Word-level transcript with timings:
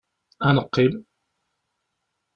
Ad 0.47 0.53
neqqim. 0.55 0.93